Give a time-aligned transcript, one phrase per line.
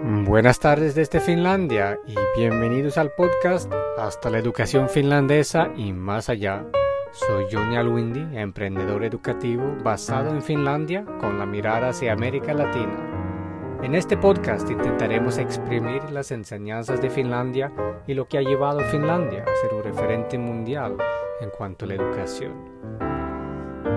[0.00, 6.64] Buenas tardes desde Finlandia y bienvenidos al podcast Hasta la educación finlandesa y más allá.
[7.10, 13.78] Soy Johnny Alwindi, emprendedor educativo basado en Finlandia con la mirada hacia América Latina.
[13.82, 17.72] En este podcast intentaremos exprimir las enseñanzas de Finlandia
[18.06, 20.96] y lo que ha llevado a Finlandia a ser un referente mundial
[21.40, 23.17] en cuanto a la educación.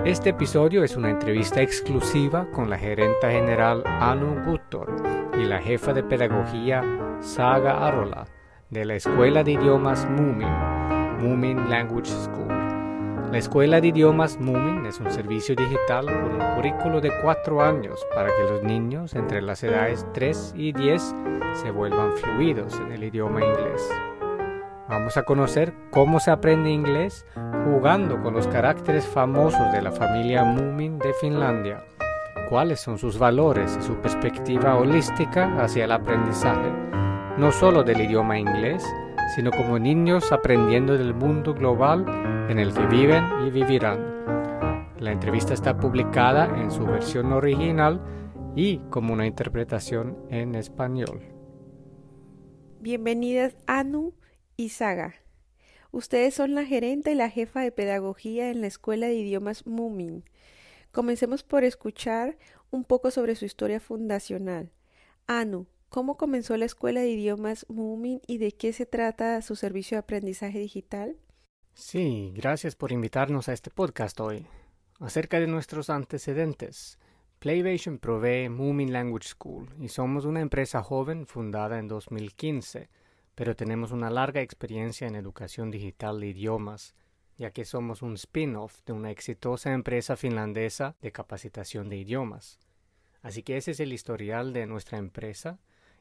[0.04, 4.96] Este episodio es una entrevista exclusiva con la gerenta general Anu Guttor
[5.38, 6.82] y la jefa de pedagogía
[7.20, 8.26] Saga Arola
[8.68, 10.48] de la Escuela de Idiomas Moomin,
[11.20, 12.48] Moomin Language School.
[13.30, 18.04] La Escuela de Idiomas Moomin es un servicio digital con un currículo de cuatro años
[18.12, 21.14] para que los niños entre las edades 3 y 10
[21.52, 23.88] se vuelvan fluidos en el idioma inglés.
[24.88, 27.24] Vamos a conocer cómo se aprende inglés
[27.64, 31.84] jugando con los caracteres famosos de la familia Moomin de Finlandia,
[32.48, 36.70] cuáles son sus valores y su perspectiva holística hacia el aprendizaje,
[37.38, 38.84] no solo del idioma inglés,
[39.36, 42.04] sino como niños aprendiendo del mundo global
[42.50, 44.92] en el que viven y vivirán.
[44.98, 48.00] La entrevista está publicada en su versión original
[48.56, 51.20] y como una interpretación en español.
[52.80, 54.12] Bienvenidas Anu
[54.56, 54.70] y.
[55.90, 60.24] Ustedes son la gerente y la jefa de pedagogía en la Escuela de Idiomas Moomin.
[60.90, 62.38] Comencemos por escuchar
[62.70, 64.70] un poco sobre su historia fundacional.
[65.26, 69.96] Anu, ¿cómo comenzó la Escuela de Idiomas Moomin y de qué se trata su servicio
[69.96, 71.16] de aprendizaje digital?
[71.74, 74.46] Sí, gracias por invitarnos a este podcast hoy.
[75.00, 76.98] Acerca de nuestros antecedentes.
[77.38, 82.88] Playvision provee Moomin Language School y somos una empresa joven fundada en 2015
[83.34, 86.94] pero tenemos una larga experiencia en educación digital de idiomas,
[87.38, 92.58] ya que somos un spin-off de una exitosa empresa finlandesa de capacitación de idiomas.
[93.22, 95.58] Así que ese es el historial de nuestra empresa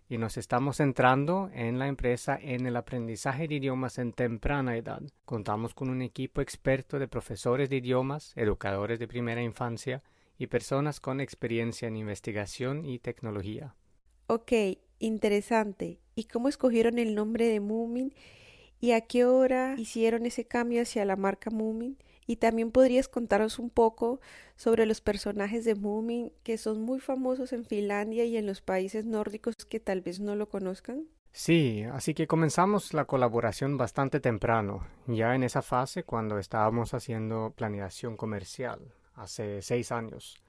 [0.10, 5.02] y nos estamos centrando en la empresa en el aprendizaje de idiomas en temprana edad.
[5.24, 10.04] Contamos con un equipo experto de profesores de idiomas, educadores de primera infancia
[10.38, 13.76] y personas con experiencia en investigación y tecnología.
[14.28, 14.52] Ok,
[15.02, 16.00] interesante.
[16.16, 18.14] ¿Y cómo escogieron el nombre de Moomin?
[18.80, 21.98] ¿Y a qué hora hicieron ese cambio hacia la marca Moomin?
[22.28, 24.22] Y también podrías contaros un poco
[24.56, 29.06] sobre los personajes de Moomin que son muy famosos en Finlandia y en los países
[29.06, 31.08] nórdicos que tal vez no lo conozcan.
[31.34, 37.54] Sí, así que comenzamos la colaboración bastante temprano, ya en esa fase cuando estábamos haciendo
[37.56, 40.42] planeación comercial, hace seis años.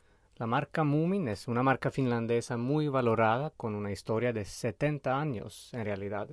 [0.43, 5.73] La marca Moomin es una marca finlandesa muy valorada con una historia de 70 años
[5.73, 6.31] en realidad.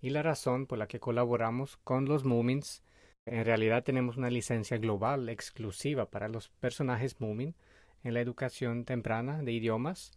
[0.00, 2.84] Y la razón por la que colaboramos con los Moomins,
[3.26, 7.56] en realidad tenemos una licencia global exclusiva para los personajes Moomin
[8.04, 10.12] en la educación temprana de idiomas.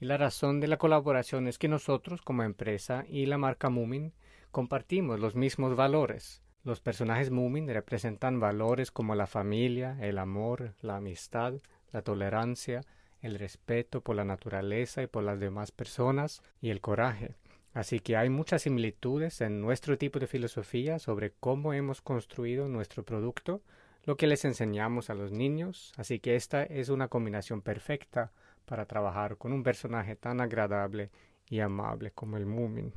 [0.00, 4.14] Y la razón de la colaboración es que nosotros como empresa y la marca Moomin
[4.52, 6.42] compartimos los mismos valores.
[6.62, 11.56] Los personajes Moomin representan valores como la familia, el amor, la amistad,
[11.94, 12.82] la tolerancia,
[13.22, 17.36] el respeto por la naturaleza y por las demás personas y el coraje.
[17.72, 23.04] Así que hay muchas similitudes en nuestro tipo de filosofía sobre cómo hemos construido nuestro
[23.04, 23.62] producto,
[24.04, 28.32] lo que les enseñamos a los niños, así que esta es una combinación perfecta
[28.64, 31.10] para trabajar con un personaje tan agradable
[31.48, 32.92] y amable como el Moomin.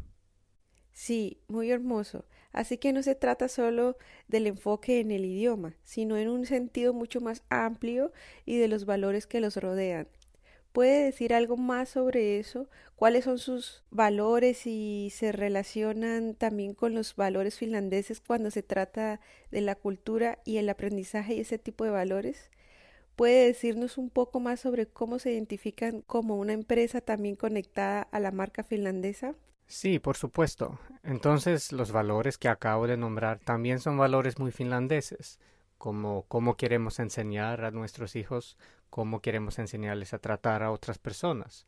[0.97, 2.25] Sí, muy hermoso.
[2.51, 3.97] Así que no se trata solo
[4.27, 8.11] del enfoque en el idioma, sino en un sentido mucho más amplio
[8.45, 10.07] y de los valores que los rodean.
[10.73, 12.69] ¿Puede decir algo más sobre eso?
[12.95, 19.21] ¿Cuáles son sus valores y se relacionan también con los valores finlandeses cuando se trata
[19.51, 22.49] de la cultura y el aprendizaje y ese tipo de valores?
[23.15, 28.19] ¿Puede decirnos un poco más sobre cómo se identifican como una empresa también conectada a
[28.19, 29.35] la marca finlandesa?
[29.67, 30.79] Sí, por supuesto.
[31.03, 35.39] Entonces, los valores que acabo de nombrar también son valores muy finlandeses,
[35.77, 38.57] como cómo queremos enseñar a nuestros hijos,
[38.89, 41.65] cómo queremos enseñarles a tratar a otras personas.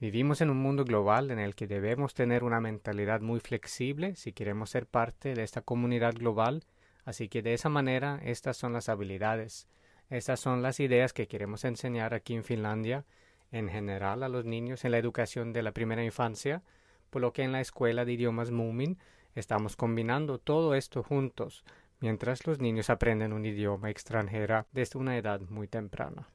[0.00, 4.32] Vivimos en un mundo global en el que debemos tener una mentalidad muy flexible si
[4.32, 6.64] queremos ser parte de esta comunidad global,
[7.04, 9.68] así que de esa manera estas son las habilidades,
[10.08, 13.04] estas son las ideas que queremos enseñar aquí en Finlandia,
[13.52, 16.62] en general a los niños en la educación de la primera infancia,
[17.10, 18.98] por lo que en la escuela de idiomas Moomin
[19.34, 21.64] estamos combinando todo esto juntos,
[22.00, 26.28] mientras los niños aprenden un idioma extranjero desde una edad muy temprana.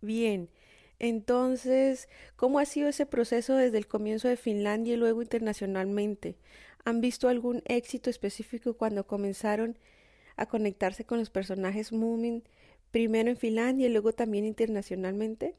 [0.00, 0.48] Bien,
[0.98, 6.36] entonces, ¿cómo ha sido ese proceso desde el comienzo de Finlandia y luego internacionalmente?
[6.84, 9.78] ¿Han visto algún éxito específico cuando comenzaron
[10.36, 12.42] a conectarse con los personajes Moomin,
[12.90, 15.54] primero en Finlandia y luego también internacionalmente?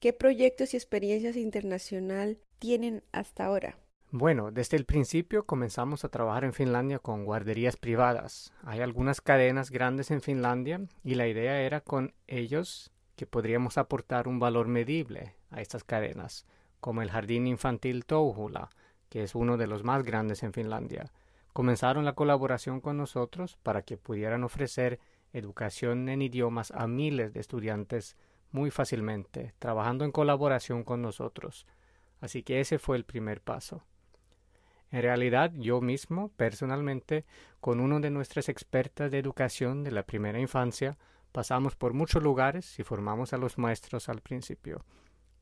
[0.00, 3.78] ¿Qué proyectos y experiencias internacional tienen hasta ahora?
[4.10, 8.52] Bueno, desde el principio comenzamos a trabajar en Finlandia con guarderías privadas.
[8.62, 14.28] Hay algunas cadenas grandes en Finlandia y la idea era con ellos que podríamos aportar
[14.28, 16.46] un valor medible a estas cadenas,
[16.80, 18.70] como el Jardín Infantil Touhula,
[19.08, 21.10] que es uno de los más grandes en Finlandia.
[21.52, 25.00] Comenzaron la colaboración con nosotros para que pudieran ofrecer
[25.32, 28.16] educación en idiomas a miles de estudiantes
[28.52, 31.66] muy fácilmente, trabajando en colaboración con nosotros.
[32.20, 33.84] Así que ese fue el primer paso.
[34.90, 37.24] En realidad, yo mismo, personalmente,
[37.60, 40.96] con uno de nuestras expertas de educación de la primera infancia,
[41.32, 44.84] pasamos por muchos lugares y formamos a los maestros al principio.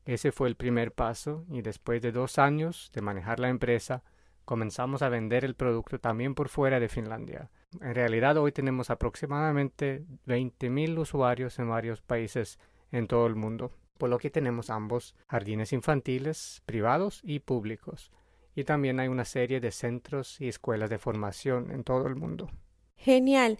[0.03, 4.03] Ese fue el primer paso y después de dos años de manejar la empresa,
[4.45, 7.49] comenzamos a vender el producto también por fuera de Finlandia.
[7.81, 12.59] En realidad hoy tenemos aproximadamente 20.000 usuarios en varios países
[12.91, 18.11] en todo el mundo, por lo que tenemos ambos jardines infantiles, privados y públicos
[18.55, 22.49] y también hay una serie de centros y escuelas de formación en todo el mundo.
[22.95, 23.59] Genial.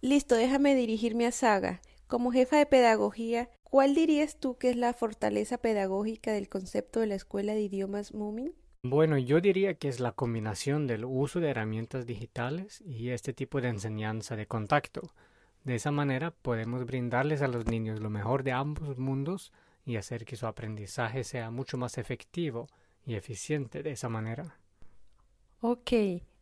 [0.00, 1.82] Listo, déjame dirigirme a Saga.
[2.06, 7.06] Como jefa de pedagogía, ¿cuál dirías tú que es la fortaleza pedagógica del concepto de
[7.06, 8.54] la escuela de idiomas Moomin?
[8.82, 13.60] Bueno, yo diría que es la combinación del uso de herramientas digitales y este tipo
[13.60, 15.12] de enseñanza de contacto.
[15.64, 19.52] De esa manera podemos brindarles a los niños lo mejor de ambos mundos
[19.90, 22.68] y hacer que su aprendizaje sea mucho más efectivo
[23.04, 24.56] y eficiente de esa manera.
[25.60, 25.92] Ok,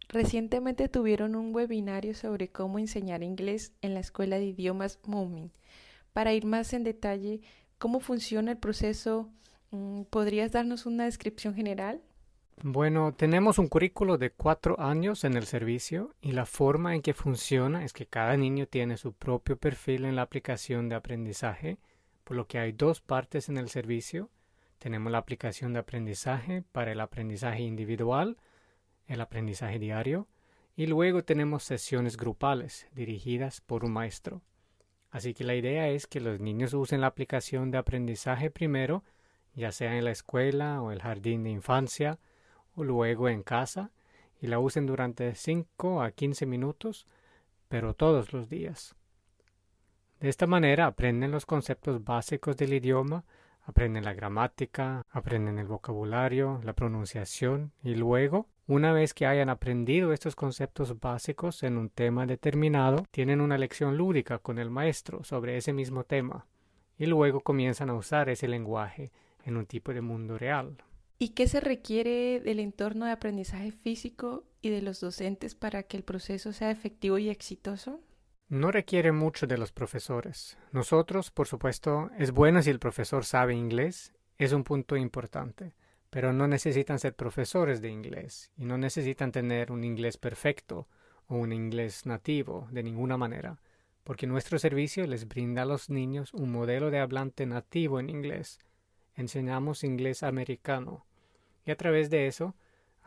[0.08, 5.50] recientemente tuvieron un webinario sobre cómo enseñar inglés en la Escuela de Idiomas Moomin.
[6.12, 7.40] Para ir más en detalle,
[7.78, 9.30] ¿cómo funciona el proceso?
[9.70, 12.00] Mm, ¿Podrías darnos una descripción general?
[12.62, 17.14] Bueno, tenemos un currículo de cuatro años en el servicio y la forma en que
[17.14, 21.78] funciona es que cada niño tiene su propio perfil en la aplicación de aprendizaje,
[22.28, 24.28] por lo que hay dos partes en el servicio
[24.78, 28.36] tenemos la aplicación de aprendizaje para el aprendizaje individual,
[29.06, 30.28] el aprendizaje diario,
[30.76, 34.42] y luego tenemos sesiones grupales dirigidas por un maestro.
[35.10, 39.04] Así que la idea es que los niños usen la aplicación de aprendizaje primero,
[39.54, 42.18] ya sea en la escuela o el jardín de infancia,
[42.74, 43.90] o luego en casa,
[44.38, 47.06] y la usen durante 5 a 15 minutos,
[47.70, 48.97] pero todos los días.
[50.20, 53.24] De esta manera aprenden los conceptos básicos del idioma,
[53.62, 60.12] aprenden la gramática, aprenden el vocabulario, la pronunciación y luego, una vez que hayan aprendido
[60.12, 65.56] estos conceptos básicos en un tema determinado, tienen una lección lúdica con el maestro sobre
[65.56, 66.46] ese mismo tema
[66.98, 69.12] y luego comienzan a usar ese lenguaje
[69.44, 70.82] en un tipo de mundo real.
[71.20, 75.96] ¿Y qué se requiere del entorno de aprendizaje físico y de los docentes para que
[75.96, 78.00] el proceso sea efectivo y exitoso?
[78.48, 80.56] No requiere mucho de los profesores.
[80.72, 85.74] Nosotros, por supuesto, es bueno si el profesor sabe inglés, es un punto importante,
[86.08, 90.88] pero no necesitan ser profesores de inglés y no necesitan tener un inglés perfecto
[91.26, 93.60] o un inglés nativo de ninguna manera,
[94.02, 98.60] porque nuestro servicio les brinda a los niños un modelo de hablante nativo en inglés.
[99.14, 101.04] Enseñamos inglés americano
[101.66, 102.54] y a través de eso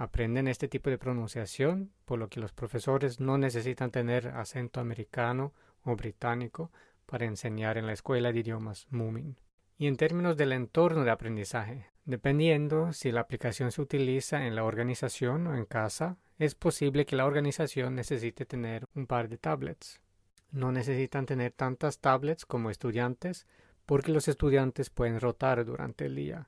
[0.01, 5.53] aprenden este tipo de pronunciación, por lo que los profesores no necesitan tener acento americano
[5.83, 6.71] o británico
[7.05, 9.37] para enseñar en la escuela de idiomas Moomin.
[9.77, 14.63] Y en términos del entorno de aprendizaje, dependiendo si la aplicación se utiliza en la
[14.63, 20.01] organización o en casa, es posible que la organización necesite tener un par de tablets.
[20.49, 23.45] No necesitan tener tantas tablets como estudiantes
[23.85, 26.47] porque los estudiantes pueden rotar durante el día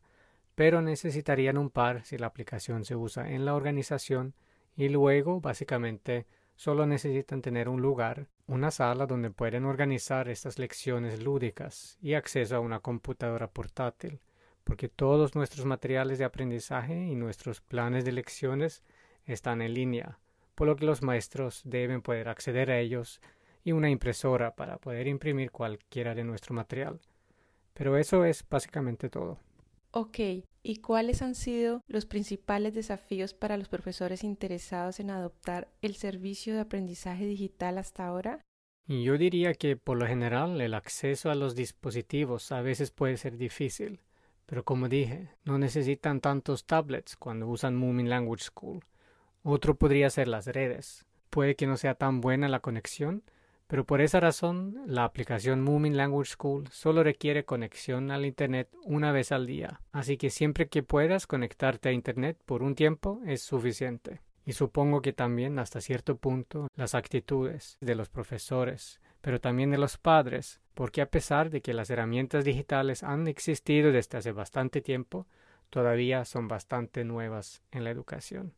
[0.56, 4.36] pero necesitarían un par si la aplicación se usa en la organización
[4.76, 11.24] y luego básicamente solo necesitan tener un lugar, una sala donde pueden organizar estas lecciones
[11.24, 14.20] lúdicas y acceso a una computadora portátil,
[14.64, 18.84] porque todos nuestros materiales de aprendizaje y nuestros planes de lecciones
[19.26, 20.20] están en línea,
[20.56, 23.22] por lo que los maestros deben poder acceder a ellos
[23.64, 27.00] y una impresora para poder imprimir cualquiera de nuestro material.
[27.74, 29.40] Pero eso es básicamente todo.
[29.96, 30.18] Ok,
[30.64, 36.56] ¿y cuáles han sido los principales desafíos para los profesores interesados en adoptar el servicio
[36.56, 38.42] de aprendizaje digital hasta ahora?
[38.88, 43.38] Yo diría que por lo general el acceso a los dispositivos a veces puede ser
[43.38, 44.02] difícil,
[44.48, 48.84] pero como dije, no necesitan tantos tablets cuando usan Moomin Language School.
[49.44, 51.06] Otro podría ser las redes.
[51.30, 53.22] Puede que no sea tan buena la conexión,
[53.68, 59.12] pero por esa razón, la aplicación Moomin Language School solo requiere conexión al Internet una
[59.12, 63.42] vez al día, así que siempre que puedas conectarte a Internet por un tiempo es
[63.42, 64.22] suficiente.
[64.46, 69.78] Y supongo que también hasta cierto punto las actitudes de los profesores, pero también de
[69.78, 74.82] los padres, porque a pesar de que las herramientas digitales han existido desde hace bastante
[74.82, 75.28] tiempo,
[75.70, 78.54] todavía son bastante nuevas en la educación,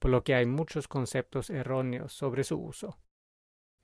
[0.00, 2.98] por lo que hay muchos conceptos erróneos sobre su uso,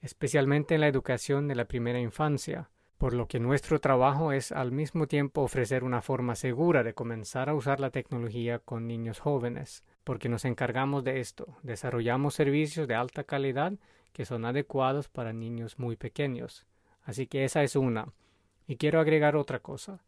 [0.06, 4.70] especialmente en la educación de la primera infancia, por lo que nuestro trabajo es al
[4.70, 9.82] mismo tiempo ofrecer una forma segura de comenzar a usar la tecnología con niños jóvenes,
[10.04, 13.72] porque nos encargamos de esto, desarrollamos servicios de alta calidad
[14.12, 16.64] que son adecuados para niños muy pequeños.
[17.02, 18.12] Así que esa es una.
[18.68, 20.04] Y quiero agregar otra cosa.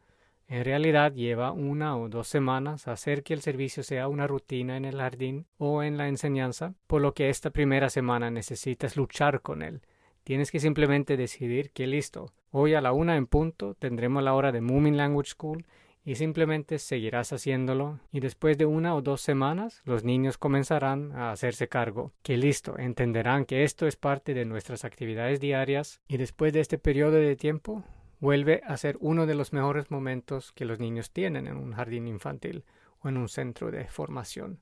[0.49, 4.87] En realidad lleva una o dos semanas hacer que el servicio sea una rutina en
[4.87, 9.63] el jardín o en la enseñanza, por lo que esta primera semana necesitas luchar con
[9.63, 9.83] él.
[10.25, 14.51] Tienes que simplemente decidir que listo, hoy a la una en punto tendremos la hora
[14.51, 15.67] de Moomin Language School
[16.03, 21.31] y simplemente seguirás haciéndolo y después de una o dos semanas los niños comenzarán a
[21.31, 26.55] hacerse cargo, que listo, entenderán que esto es parte de nuestras actividades diarias y después
[26.55, 27.85] de este periodo de tiempo
[28.21, 32.09] vuelve a ser uno de los mejores momentos que los niños tienen en un jardín
[32.09, 32.65] infantil
[33.01, 34.61] o en un centro de formación.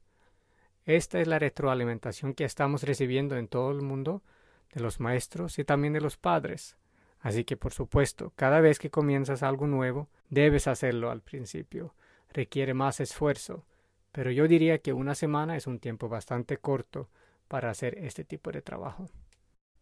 [0.84, 4.22] Esta es la retroalimentación que estamos recibiendo en todo el mundo
[4.72, 6.76] de los maestros y también de los padres.
[7.18, 11.94] Así que, por supuesto, cada vez que comienzas algo nuevo, debes hacerlo al principio.
[12.32, 13.66] Requiere más esfuerzo,
[14.12, 17.08] pero yo diría que una semana es un tiempo bastante corto
[17.48, 19.08] para hacer este tipo de trabajo.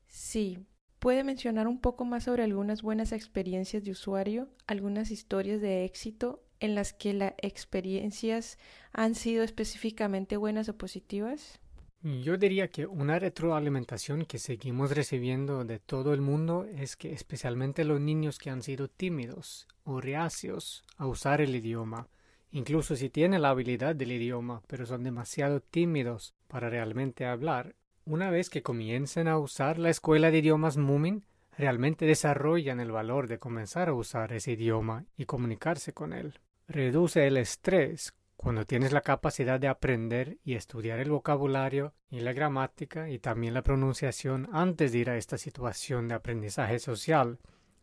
[0.07, 0.64] Sí,
[0.99, 6.43] ¿Puede mencionar un poco más sobre algunas buenas experiencias de usuario, algunas historias de éxito
[6.61, 8.59] en las que las experiencias
[8.93, 11.61] han sido específicamente buenas o positivas?
[12.03, 17.83] Yo diría que una retroalimentación que seguimos recibiendo de todo el mundo es que especialmente
[17.83, 22.09] los niños que han sido tímidos o reacios a usar el idioma,
[22.51, 27.75] incluso si tienen la habilidad del idioma, pero son demasiado tímidos para realmente hablar,
[28.07, 31.25] una vez que comiencen a usar la escuela de idiomas Moomin,
[31.57, 36.41] realmente desarrollan el valor de comenzar a usar ese idioma y comunicarse con él.
[36.69, 42.33] Reduce el estrés cuando tienes la capacidad de aprender y estudiar el vocabulario y la
[42.33, 47.39] gramática y también la pronunciación antes de ir a esta situación de aprendizaje social.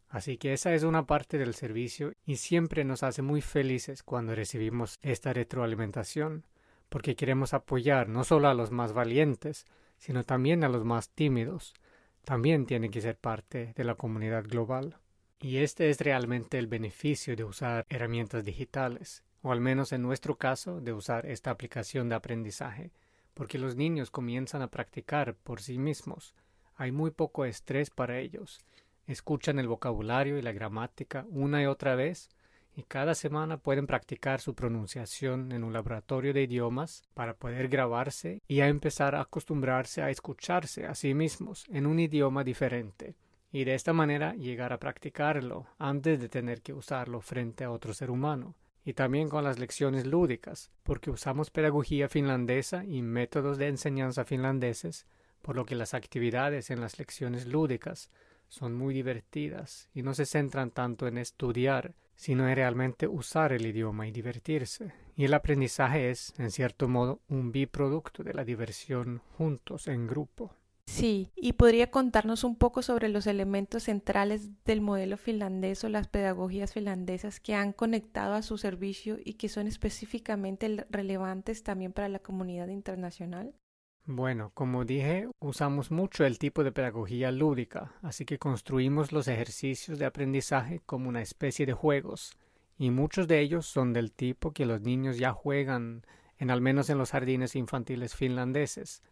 [0.07, 4.35] Así que esa es una parte del servicio y siempre nos hace muy felices cuando
[4.35, 6.45] recibimos esta retroalimentación,
[6.89, 9.65] porque queremos apoyar no solo a los más valientes,
[10.01, 11.75] sino también a los más tímidos.
[12.23, 14.97] También tienen que ser parte de la comunidad global.
[15.39, 20.39] Y este es realmente el beneficio de usar herramientas digitales, o al menos en nuestro
[20.39, 22.91] caso de usar esta aplicación de aprendizaje,
[23.35, 26.33] porque los niños comienzan a practicar por sí mismos.
[26.73, 28.59] Hay muy poco estrés para ellos.
[29.05, 32.29] Escuchan el vocabulario y la gramática una y otra vez
[32.75, 38.41] y cada semana pueden practicar su pronunciación en un laboratorio de idiomas para poder grabarse
[38.47, 43.15] y a empezar a acostumbrarse a escucharse a sí mismos en un idioma diferente
[43.51, 47.93] y de esta manera llegar a practicarlo antes de tener que usarlo frente a otro
[47.93, 48.55] ser humano.
[48.83, 55.05] Y también con las lecciones lúdicas, porque usamos pedagogía finlandesa y métodos de enseñanza finlandeses,
[55.41, 58.09] por lo que las actividades en las lecciones lúdicas
[58.47, 63.65] son muy divertidas y no se centran tanto en estudiar, sino en realmente usar el
[63.65, 64.93] idioma y divertirse.
[65.15, 70.53] Y el aprendizaje es, en cierto modo, un biproducto de la diversión juntos en grupo.
[70.85, 76.07] Sí, y podría contarnos un poco sobre los elementos centrales del modelo finlandés o las
[76.07, 82.07] pedagogías finlandesas que han conectado a su servicio y que son específicamente relevantes también para
[82.07, 83.55] la comunidad internacional.
[84.05, 89.99] Bueno, como dije, usamos mucho el tipo de pedagogía lúdica, así que construimos los ejercicios
[89.99, 92.35] de aprendizaje como una especie de juegos,
[92.77, 96.03] y muchos de ellos son del tipo que los niños ya juegan
[96.39, 99.03] en al menos en los jardines infantiles finlandeses.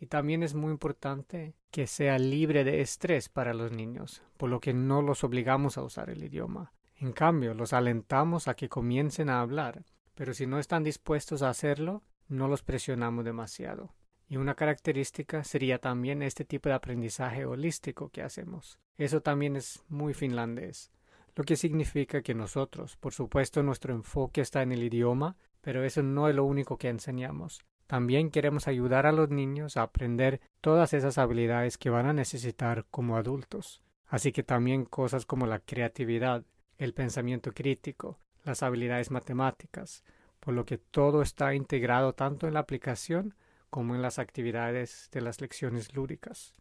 [0.00, 4.58] Y también es muy importante que sea libre de estrés para los niños, por lo
[4.58, 6.72] que no los obligamos a usar el idioma.
[6.96, 9.84] En cambio, los alentamos a que comiencen a hablar,
[10.16, 13.94] pero si no están dispuestos a hacerlo, no los presionamos demasiado.
[14.32, 18.78] Y una característica sería también este tipo de aprendizaje holístico que hacemos.
[18.96, 20.90] Eso también es muy finlandés,
[21.36, 26.02] lo que significa que nosotros, por supuesto, nuestro enfoque está en el idioma, pero eso
[26.02, 27.60] no es lo único que enseñamos.
[27.86, 32.86] También queremos ayudar a los niños a aprender todas esas habilidades que van a necesitar
[32.90, 33.82] como adultos.
[34.06, 36.42] Así que también cosas como la creatividad,
[36.78, 40.02] el pensamiento crítico, las habilidades matemáticas,
[40.40, 43.34] por lo que todo está integrado tanto en la aplicación
[43.72, 46.52] como en las actividades de las lecciones lúdicas.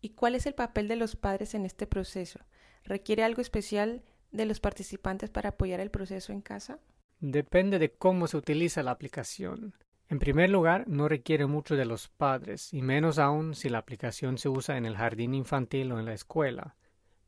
[0.00, 2.40] ¿Y cuál es el papel de los padres en este proceso?
[2.82, 6.80] ¿Requiere algo especial de los participantes para apoyar el proceso en casa?
[7.20, 9.74] Depende de cómo se utiliza la aplicación.
[10.08, 14.38] En primer lugar, no requiere mucho de los padres, y menos aún si la aplicación
[14.38, 16.74] se usa en el jardín infantil o en la escuela.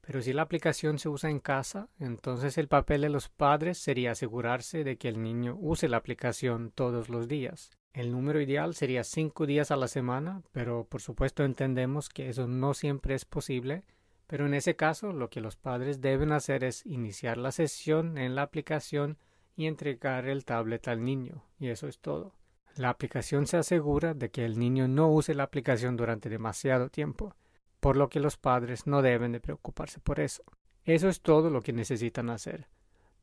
[0.00, 4.12] Pero si la aplicación se usa en casa, entonces el papel de los padres sería
[4.12, 7.77] asegurarse de que el niño use la aplicación todos los días.
[7.99, 12.47] El número ideal sería cinco días a la semana, pero por supuesto entendemos que eso
[12.47, 13.83] no siempre es posible.
[14.28, 18.37] Pero en ese caso, lo que los padres deben hacer es iniciar la sesión en
[18.37, 19.19] la aplicación
[19.57, 22.37] y entregar el tablet al niño, y eso es todo.
[22.76, 27.35] La aplicación se asegura de que el niño no use la aplicación durante demasiado tiempo
[27.81, 30.45] por lo que los padres no deben de preocuparse por eso.
[30.85, 32.69] Eso es todo lo que necesitan hacer.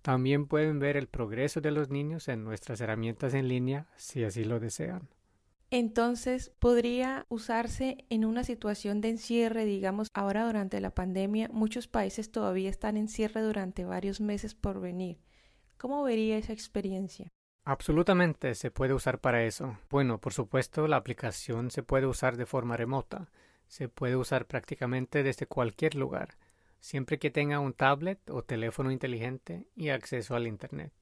[0.06, 4.44] También pueden ver el progreso de los niños en nuestras herramientas en línea si así
[4.44, 5.10] lo desean.
[5.72, 12.32] Entonces, podría usarse en una situación de encierre, digamos, ahora durante la pandemia, muchos países
[12.32, 15.18] todavía están en cierre durante varios meses por venir.
[15.76, 17.32] ¿Cómo vería esa experiencia?
[17.64, 19.76] Absolutamente se puede usar para eso.
[19.90, 23.28] Bueno, por supuesto, la aplicación se puede usar de forma remota
[23.68, 26.38] se puede usar prácticamente desde cualquier lugar,
[26.86, 30.94] siempre que tenga un tablet o teléfono inteligente y acceso al Internet.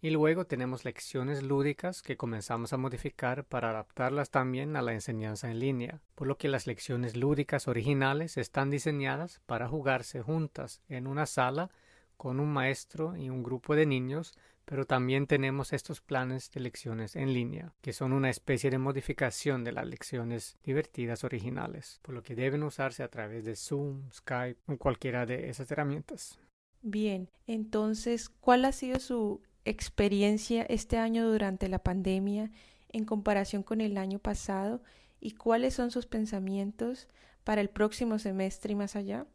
[0.00, 5.50] Y luego tenemos lecciones lúdicas que comenzamos a modificar para adaptarlas también a la enseñanza
[5.50, 11.06] en línea, por lo que las lecciones lúdicas originales están diseñadas para jugarse juntas en
[11.06, 11.68] una sala
[12.20, 14.34] con un maestro y un grupo de niños
[14.70, 19.64] pero también tenemos estos planes de lecciones en línea, que son una especie de modificación
[19.64, 24.60] de las lecciones divertidas originales, por lo que deben usarse a través de Zoom, Skype
[24.68, 26.38] o cualquiera de esas herramientas.
[26.82, 32.52] Bien, entonces, ¿cuál ha sido su experiencia este año durante la pandemia
[32.90, 34.84] en comparación con el año pasado
[35.20, 37.08] y cuáles son sus pensamientos
[37.42, 39.26] para el próximo semestre y más allá?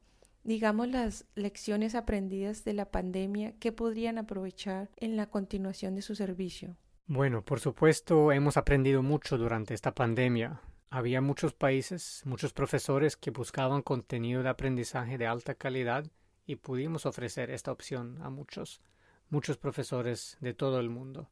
[0.46, 6.16] Digamos, las lecciones aprendidas de la pandemia que podrían aprovechar en la continuación de su
[6.16, 6.78] servicio?
[7.08, 10.62] Bueno, por supuesto, hemos aprendido mucho durante esta pandemia.
[10.92, 16.06] Había muchos países, muchos profesores que buscaban contenido de aprendizaje de alta calidad
[16.46, 18.82] y pudimos ofrecer esta opción a muchos,
[19.30, 21.28] muchos profesores de todo el mundo.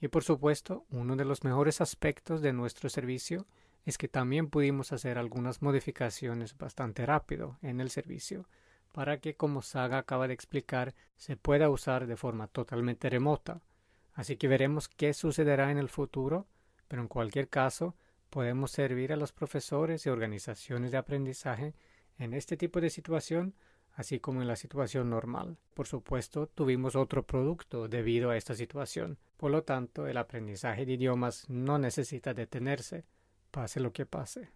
[0.00, 3.46] Y por supuesto, uno de los mejores aspectos de nuestro servicio
[3.84, 8.46] es que también pudimos hacer algunas modificaciones bastante rápido en el servicio
[8.92, 13.60] para que, como Saga acaba de explicar, se pueda usar de forma totalmente remota.
[14.14, 16.46] Así que veremos qué sucederá en el futuro,
[16.86, 17.96] pero en cualquier caso
[18.30, 21.74] podemos servir a los profesores y organizaciones de aprendizaje
[22.18, 23.54] en este tipo de situación,
[23.94, 25.58] así como en la situación normal.
[25.74, 29.18] Por supuesto, tuvimos otro producto debido a esta situación.
[29.36, 33.04] Por lo tanto, el aprendizaje de idiomas no necesita detenerse
[33.54, 34.50] pase lo que pase.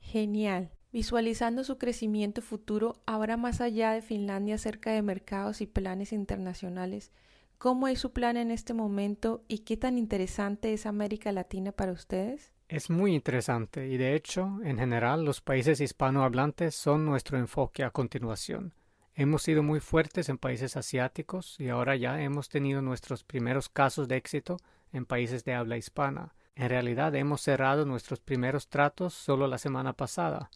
[0.00, 0.72] Genial.
[0.92, 7.12] Visualizando su crecimiento futuro ahora más allá de Finlandia cerca de mercados y planes internacionales,
[7.58, 11.92] ¿cómo es su plan en este momento y qué tan interesante es América Latina para
[11.92, 12.52] ustedes?
[12.68, 17.90] Es muy interesante y de hecho, en general, los países hispanohablantes son nuestro enfoque a
[17.90, 18.74] continuación.
[19.14, 24.08] Hemos sido muy fuertes en países asiáticos y ahora ya hemos tenido nuestros primeros casos
[24.08, 24.56] de éxito
[24.92, 26.34] en países de habla hispana.
[26.54, 30.50] En realidad hemos cerrado nuestros primeros tratos solo la semana pasada.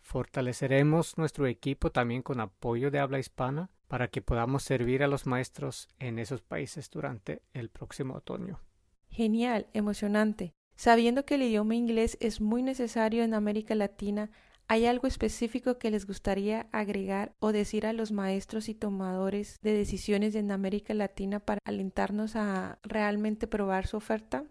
[0.00, 5.26] Fortaleceremos nuestro equipo también con apoyo de habla hispana para que podamos servir a los
[5.26, 8.60] maestros en esos países durante el próximo otoño.
[9.08, 10.54] Genial, emocionante.
[10.76, 14.30] Sabiendo que el idioma inglés es muy necesario en América Latina,
[14.66, 19.72] ¿hay algo específico que les gustaría agregar o decir a los maestros y tomadores de
[19.72, 24.44] decisiones en América Latina para alentarnos a realmente probar su oferta?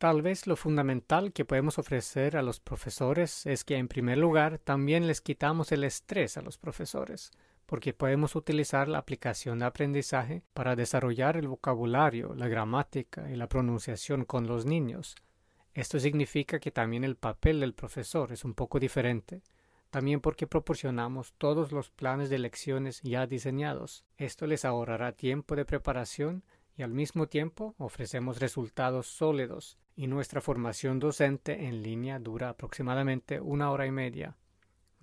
[0.00, 4.56] Tal vez lo fundamental que podemos ofrecer a los profesores es que en primer lugar
[4.56, 7.32] también les quitamos el estrés a los profesores,
[7.66, 13.46] porque podemos utilizar la aplicación de aprendizaje para desarrollar el vocabulario, la gramática y la
[13.46, 15.16] pronunciación con los niños.
[15.74, 19.42] Esto significa que también el papel del profesor es un poco diferente,
[19.90, 24.06] también porque proporcionamos todos los planes de lecciones ya diseñados.
[24.16, 26.42] Esto les ahorrará tiempo de preparación
[26.80, 33.38] y al mismo tiempo ofrecemos resultados sólidos y nuestra formación docente en línea dura aproximadamente
[33.38, 34.38] una hora y media.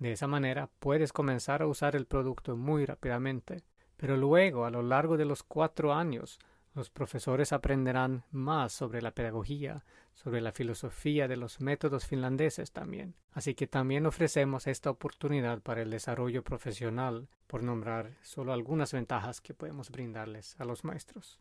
[0.00, 3.62] De esa manera puedes comenzar a usar el producto muy rápidamente,
[3.96, 6.40] pero luego, a lo largo de los cuatro años,
[6.74, 13.14] los profesores aprenderán más sobre la pedagogía, sobre la filosofía de los métodos finlandeses también.
[13.30, 19.40] Así que también ofrecemos esta oportunidad para el desarrollo profesional, por nombrar solo algunas ventajas
[19.40, 21.38] que podemos brindarles a los maestros.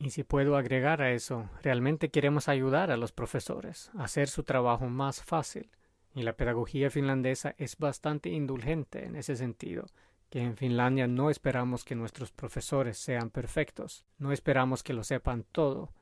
[0.00, 4.44] Y si puedo agregar a eso, realmente queremos ayudar a los profesores a hacer su
[4.44, 5.70] trabajo más fácil.
[6.14, 9.86] Y la pedagogía finlandesa es bastante indulgente en ese sentido,
[10.30, 15.44] que en Finlandia no esperamos que nuestros profesores sean perfectos, no esperamos que lo sepan
[15.50, 15.92] todo.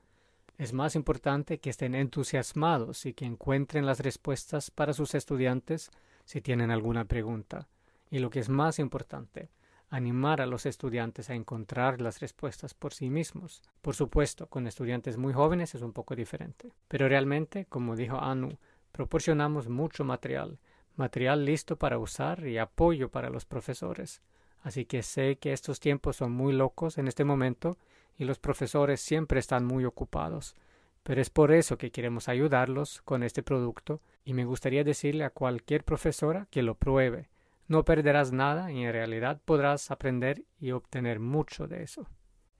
[0.57, 5.91] Es más importante que estén entusiasmados y que encuentren las respuestas para sus estudiantes
[6.23, 7.67] si tienen alguna pregunta.
[8.09, 9.49] y lo que es más importante,
[9.89, 13.61] animar a los estudiantes a encontrar las respuestas por sí mismos.
[13.81, 18.57] Por supuesto, con estudiantes muy jóvenes es un poco diferente, pero realmente, como dijo Anu,
[18.91, 20.59] proporcionamos mucho material,
[20.95, 24.21] material listo para usar y apoyo para los profesores.
[24.61, 27.77] Así que sé que estos tiempos son muy locos en este momento
[28.17, 30.55] y los profesores siempre están muy ocupados.
[31.03, 35.29] Pero es por eso que queremos ayudarlos con este producto y me gustaría decirle a
[35.29, 37.29] cualquier profesora que lo pruebe.
[37.67, 42.07] No perderás nada y en realidad podrás aprender y obtener mucho de eso.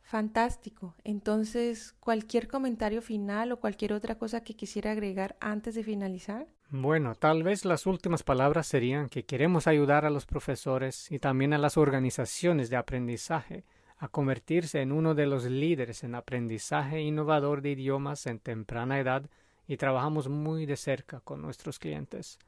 [0.02, 0.96] Fantástico.
[1.04, 6.48] Entonces, ¿cualquier comentario final o cualquier otra cosa que quisiera agregar antes de finalizar?
[6.70, 11.54] Bueno, tal vez las últimas palabras serían que queremos ayudar a los profesores y también
[11.54, 13.66] a las organizaciones de aprendizaje
[13.98, 19.30] a convertirse en uno de los líderes en aprendizaje innovador de idiomas en temprana edad
[19.68, 22.40] y trabajamos muy de cerca con nuestros clientes.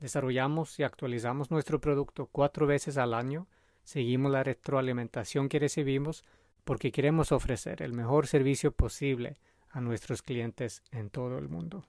[0.00, 3.46] Desarrollamos y actualizamos nuestro producto cuatro veces al año,
[3.84, 6.24] seguimos la retroalimentación que recibimos
[6.64, 9.38] porque queremos ofrecer el mejor servicio posible
[9.70, 11.86] a nuestros clientes en todo el mundo.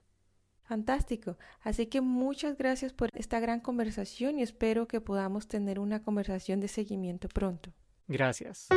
[0.64, 1.38] Fantástico.
[1.62, 6.60] Así que muchas gracias por esta gran conversación y espero que podamos tener una conversación
[6.60, 7.72] de seguimiento pronto.
[8.08, 8.68] Gracias.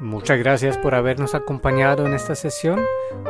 [0.00, 2.78] Muchas gracias por habernos acompañado en esta sesión.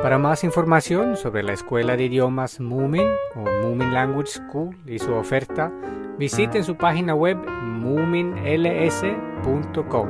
[0.02, 5.14] Para más información sobre la Escuela de Idiomas Moomin o Moomin Language School y su
[5.14, 5.72] oferta,
[6.18, 10.08] visiten su página web moominls.com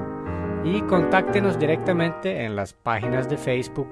[0.65, 3.91] y contáctenos directamente en las páginas de Facebook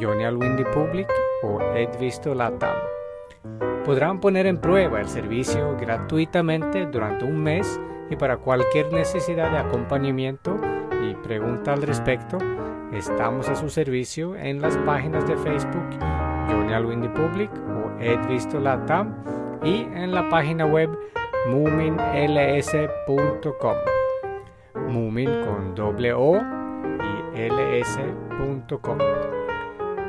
[0.00, 1.08] Johnny Alwindy Public
[1.42, 2.76] o Edvisto Latam.
[3.84, 9.58] Podrán poner en prueba el servicio gratuitamente durante un mes y para cualquier necesidad de
[9.58, 10.56] acompañamiento
[11.26, 12.38] pregunta al respecto,
[12.92, 15.98] estamos a su servicio en las páginas de Facebook
[16.48, 19.12] Johnny Alwindy Public o Edvisto Latam
[19.64, 20.88] y en la página web
[21.48, 21.96] moominls.com.
[24.88, 28.98] Moomin con doble O y ls.com.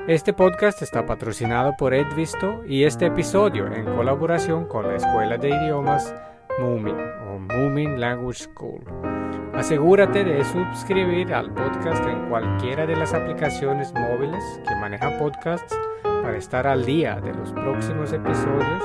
[0.08, 5.49] Este podcast está patrocinado por Edvisto y este episodio en colaboración con la Escuela de
[5.49, 6.13] Idiomas
[6.60, 6.95] Moomin
[7.27, 9.16] o Moomin Language School.
[9.58, 16.38] Asegúrate de suscribir al podcast en cualquiera de las aplicaciones móviles que manejan podcasts para
[16.38, 18.84] estar al día de los próximos episodios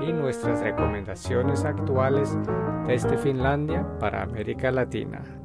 [0.00, 2.38] y nuestras recomendaciones actuales
[2.86, 5.43] desde Finlandia para América Latina.